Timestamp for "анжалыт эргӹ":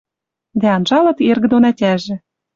0.77-1.47